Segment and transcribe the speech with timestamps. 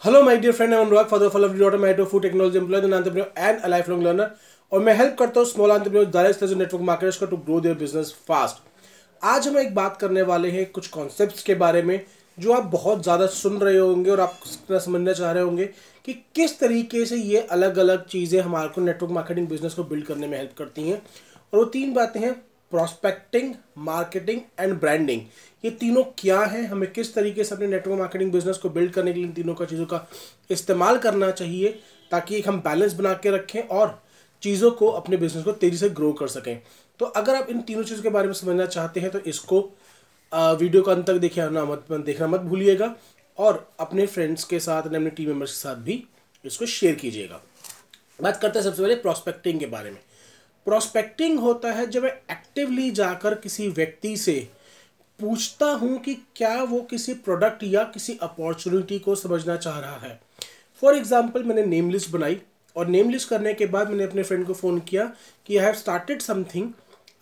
[0.00, 2.94] Hello, my dear friend of a lovely daughter, married to a food technology employee, an
[2.94, 4.28] entrepreneur, and a lifelong learner.
[4.72, 8.14] और मैं help करता हूँ small entrepreneur direct network marketers का to grow their business
[8.28, 8.62] fast
[9.22, 12.00] आज हम एक बात करने वाले हैं कुछ कॉन्सेप्ट्स के बारे में
[12.38, 14.38] जो आप बहुत ज़्यादा सुन रहे होंगे और आप
[14.70, 15.66] समझना चाह रहे होंगे
[16.04, 20.06] कि किस तरीके से ये अलग अलग चीज़ें हमारे को नेटवर्क मार्केटिंग बिज़नेस को बिल्ड
[20.06, 22.34] करने में हेल्प करती हैं और वो तीन बातें हैं
[22.72, 25.22] प्रॉस्पेक्टिंग मार्केटिंग एंड ब्रांडिंग
[25.64, 26.64] ये तीनों क्या है?
[26.66, 29.54] हमें किस तरीके से अपने नेटवर्क मार्केटिंग बिज़नेस को बिल्ड करने के लिए इन तीनों
[29.54, 30.06] का चीज़ों का
[30.50, 31.78] इस्तेमाल करना चाहिए
[32.10, 34.00] ताकि एक हम बैलेंस बना के रखें और
[34.42, 36.60] चीज़ों को अपने बिज़नेस को तेज़ी से ग्रो कर सकें।
[37.00, 39.60] तो अगर आप इन तीनों चीज़ों के बारे में समझना चाहते हैं तो इसको
[40.32, 42.94] वीडियो का अंत तक देखिए, ना मत देखना मत भूलिएगा
[43.38, 46.04] और अपने फ्रेंड्स के साथ, अपने टीम मेंबर्स के साथ भी
[46.44, 47.40] इसको शेयर कीजिएगा।
[48.20, 49.98] बात करते हैं सबसे पहले प्रॉस्पेक्टिंग के बारे में।
[50.66, 54.48] प्रॉस्पेक्टिंग होता है जब मैं एक्टिवली जाकर किसी व्यक्ति से
[55.20, 60.20] पूछता हूँ कि क्या वो किसी प्रोडक्ट या किसी अपॉर्चुनिटी को समझना चाह रहा है।
[60.82, 62.40] फॉर एग्ज़ाम्पल मैंने नेम लिस्ट बनाई
[62.76, 65.04] और नेम लिस्ट करने के बाद मैंने अपने फ्रेंड को फ़ोन किया
[65.46, 66.70] कि I have started something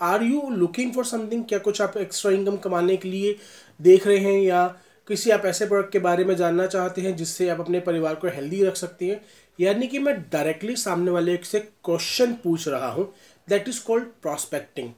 [0.02, 3.36] are you looking for something क्या कुछ आप एक्स्ट्रा इनकम कमाने के लिए
[3.80, 4.66] देख रहे हैं या
[5.08, 8.28] किसी आप ऐसे प्रोडक्ट के बारे में जानना चाहते हैं जिससे आप अपने परिवार को
[8.28, 9.20] हेल्दी रख सकते हैं?
[9.58, 13.12] यानी कि मैं डायरेक्टली सामने वाले से क्वेश्चन पूछ रहा हूँ
[13.48, 14.90] दैट इज़ कॉल्ड प्रॉस्पेक्टिंग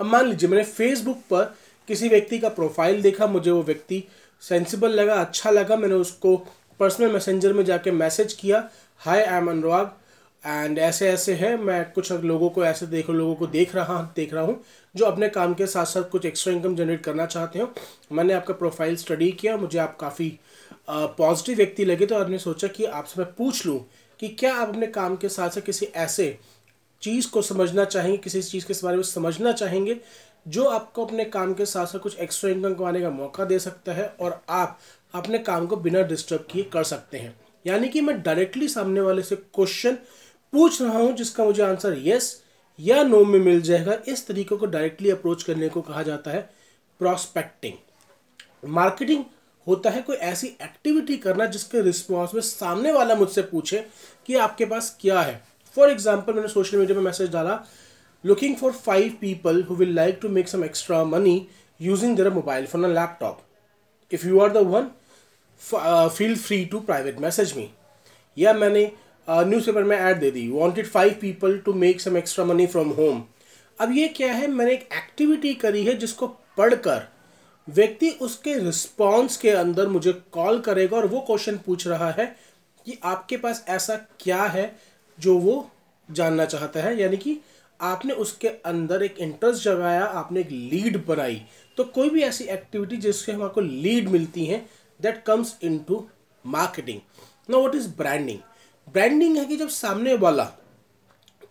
[0.00, 1.54] अब मान लीजिए, मैंने फेसबुक पर
[1.88, 4.02] किसी व्यक्ति का प्रोफ़ाइल देखा, मुझे वो व्यक्ति
[4.42, 6.36] सेंसिबल लगा अच्छा लगा, मैंने उसको
[6.80, 8.68] पर्सनल मैसेंजर में जाके मैसेज किया
[9.00, 9.90] hi I am Anurag
[10.44, 14.34] and ऐसे ऐसे है, मैं कुछ लोगों को ऐसे देख, लोगों को देख रहा देख
[14.34, 14.60] रहा हूँ
[14.94, 17.72] जो अपने काम के साथ साथ कुछ एक्स्ट्रा इनकम जनरेट करना चाहते हो।
[18.12, 20.38] मैंने आपका प्रोफ़ाइल स्टडी किया, मुझे आप काफ़ी
[20.88, 23.78] पॉजिटिव व्यक्ति लगे तो आपने सोचा कि आपसे मैं पूछ लूँ
[24.20, 26.38] कि क्या आप अपने काम के साथ साथ किसी ऐसे
[27.02, 29.96] चीज़ को समझना चाहेंगे, किसी चीज़ के बारे में समझना चाहेंगे,
[30.48, 33.92] जो आपको अपने काम के साथ साथ कुछ एक्स्ट्रा इनकम कमाने का मौका दे सकता
[33.92, 34.78] है और आप
[35.14, 39.22] अपने काम को बिना डिस्टर्ब किए कर सकते हैं। यानी कि मैं डायरेक्टली सामने वाले
[39.22, 39.98] से क्वेश्चन
[40.52, 42.40] पूछ रहा हूँ, जिसका मुझे आंसर यस
[42.82, 46.40] या नो में मिल जाएगा। इस तरीके को डायरेक्टली अप्रोच करने को कहा जाता है
[47.00, 49.24] प्रॉस्पेक्टिंग मार्केटिंग
[49.66, 53.84] होता है कोई ऐसी एक्टिविटी करना जिसके रिस्पॉन्स में सामने वाला मुझसे पूछे
[54.26, 55.40] कि आपके पास क्या है।
[55.76, 57.62] फॉर एग्ज़ाम्पल मैंने सोशल मीडिया में मैसेज डाला
[58.24, 61.46] looking for five people who will like to make some extra money
[61.80, 63.40] using their mobile phone and laptop
[64.10, 64.90] if you are the one
[66.08, 67.68] feel free to private message me
[68.36, 68.90] या मैंने
[69.28, 70.48] newspaper uh, में ad दे दी.
[70.48, 73.22] Wanted five people to make some extra money from home
[73.80, 74.46] अब ये क्या है?
[74.46, 76.26] मैंने एक एक्टिविटी करी है जिसको
[76.58, 77.02] पढ़कर
[77.68, 82.36] व्यक्ति उसके रिस्पॉन्स के अंदर मुझे कॉल करेगा और वो क्वेश्चन पूछ रहा है
[82.86, 84.76] कि आपके पास ऐसा क्या है
[85.20, 85.70] जो वो
[86.10, 87.00] जानना चाहता है?
[87.00, 87.38] यानी कि
[87.80, 91.42] आपने उसके अंदर एक इंटरेस्ट जगाया आपने एक लीड बनाई.
[91.76, 94.66] तो कोई भी ऐसी एक्टिविटी जिससे हमको लीड मिलती है
[95.00, 96.06] that comes into
[96.46, 97.00] marketing
[97.50, 98.38] no what is branding
[98.88, 100.50] branding है कि जब सामने वाला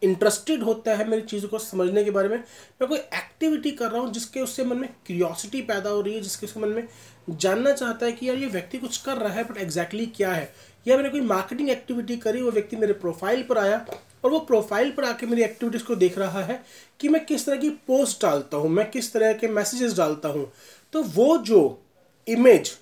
[0.01, 4.01] इंटरेस्टेड होता है मेरी चीज़ों को समझने के बारे में, मैं कोई एक्टिविटी कर रहा
[4.01, 6.87] हूँ जिसके उससे मन में क्यूरियोसिटी पैदा हो रही है, जिसके उसके मन में
[7.29, 10.31] जानना चाहता है कि यार ये व्यक्ति कुछ कर रहा है बट एग्जैक्टली exactly क्या
[10.31, 10.53] है?
[10.87, 13.85] या मैंने कोई मार्केटिंग एक्टिविटी करी, वो व्यक्ति मेरे प्रोफ़ाइल पर आया
[14.23, 16.61] और वो प्रोफ़ाइल पर आके मेरी एक्टिविटीज़ को देख रहा है
[16.99, 20.51] कि मैं किस तरह की पोस्ट डालता हूँ, मैं किस तरह के मैसेजेस डालता हूँ।
[20.93, 21.83] तो वो जो
[22.27, 22.77] इमेज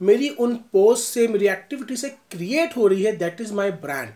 [0.00, 4.08] मेरी उन पोस्ट से, मेरी एक्टिविटी से क्रिएट हो रही है that is my brand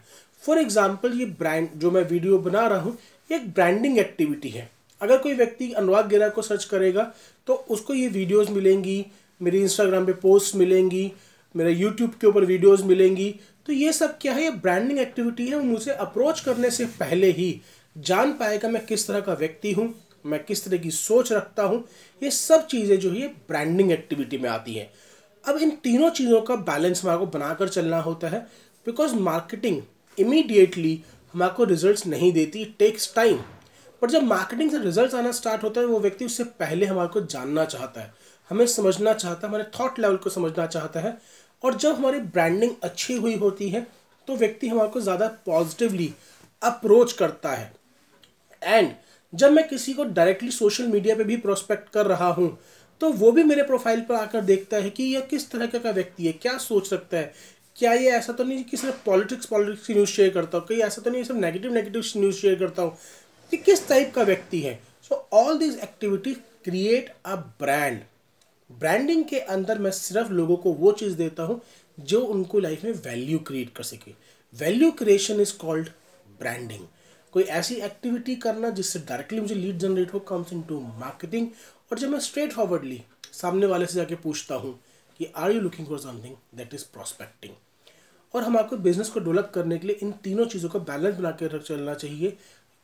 [0.42, 2.96] for example ये ब्रांड जो मैं वीडियो बना रहा हूँ
[3.30, 4.68] एक ब्रांडिंग एक्टिविटी है।
[5.00, 7.12] अगर कोई व्यक्ति अनुराग गिरा को सर्च करेगा
[7.46, 9.04] तो उसको ये वीडियोस मिलेंगी,
[9.40, 11.10] मेरी इंस्टाग्राम पे पोस्ट मिलेंगी,
[11.54, 13.34] मेरे यूट्यूब के ऊपर वीडियोस मिलेंगी।
[13.66, 14.42] तो ये सब क्या है?
[14.42, 17.60] ये ब्रांडिंग एक्टिविटी है, मुझे अप्रोच करने से पहले ही
[17.96, 19.94] जान पाएगा मैं किस तरह का व्यक्ति हूँ,
[20.26, 21.84] मैं किस तरह की सोच रखता हूँ।
[22.22, 24.90] ये सब चीज़ें जो है ब्रांडिंग एक्टिविटी में आती है।
[25.44, 28.38] अब इन तीनों चीज़ों का बैलेंस हमारे को बनाकर चलना होता है
[28.86, 29.80] बिकॉज़ मार्केटिंग
[30.18, 31.02] इमीडिएटली
[31.34, 33.36] हमारे को रिज़ल्ट नहीं देती टेक्स टाइम
[34.02, 37.20] पर जब मार्केटिंग से रिज़ल्ट आना स्टार्ट होता है, वो व्यक्ति उससे पहले हमारे को
[37.22, 38.12] जानना चाहता है,
[38.50, 41.16] हमें समझना चाहता है, हमारे थॉट लेवल को समझना चाहता है,
[41.62, 43.86] और जब हमारी ब्रांडिंग अच्छी हुई होती है
[44.28, 46.12] तो व्यक्ति हमारे को ज़्यादा पॉजिटिवली
[46.62, 47.72] अप्रोच करता है.
[48.62, 48.92] एंड
[49.32, 52.46] जब मैं किसी को डायरेक्टली सोशल मीडिया पे भी प्रोस्पेक्ट कर रहा हूँ
[53.04, 56.26] तो वो भी मेरे प्रोफ़ाइल पर आकर देखता है कि यह किस तरह का व्यक्ति
[56.26, 57.32] है, क्या सोच सकता है।
[57.76, 60.78] क्या ये ऐसा तो नहीं कि सिर्फ़ पॉलिटिक्स पॉलिटिक्स की न्यूज़ शेयर करता हूँ कहीं
[60.82, 62.96] ऐसा तो नहीं सिर्फ़ नेगेटिव नेगेटिव न्यूज़ शेयर करता हूँ।
[63.52, 64.74] कि किस टाइप का व्यक्ति है?
[65.02, 66.34] So all this activity
[66.64, 68.00] create a brand
[68.70, 71.60] branding के अंदर मैं सिर्फ़ लोगों को वो चीज़ देता हूँ,
[71.98, 74.14] जो उनको लाइफ में वैल्यू क्रिएट कर सके।
[74.54, 75.88] Value creation is called
[76.40, 76.86] branding
[77.32, 81.48] कोई ऐसी एक्टिविटी करना जिससे डायरेक्टली मुझे लीड जनरेट हो कम्स इन टू मार्केटिंग
[81.90, 83.02] और जब मैं स्ट्रेट फॉरवर्डली
[83.32, 84.78] सामने वाले से जाके पूछता हूँ
[85.20, 87.54] कि are you looking for something that is prospecting
[88.34, 91.30] और हम आपको बिज़नेस को डेवलप करने के लिए इन तीनों चीज़ों का बैलेंस बना
[91.32, 92.36] कर चलना चाहिए,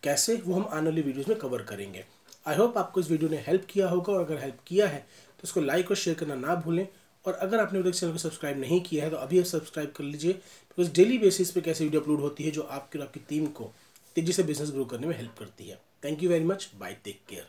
[0.02, 2.04] कैसे वो हम आने वाली वीडियोज़ में कवर करेंगे।
[2.46, 4.98] आई होप आपको इस वीडियो ने हेल्प किया होगा और अगर हेल्प किया है
[5.30, 6.86] तो इसको लाइक और शेयर करना ना भूलें।
[7.24, 10.04] और अगर आपने अभी चैनल को सब्सक्राइब नहीं किया है तो अभी आप सब्सक्राइब कर
[10.04, 13.46] लीजिए बिकॉज़ डेली बेसिस पे कैसे वीडियो अपलोड होती है जो आपकी और आपकी टीम
[13.48, 13.72] को
[14.16, 17.20] तेज़ी से बिज़नेस ग्रो करने में हेल्प करती है। Thank you very much bye take
[17.28, 17.46] care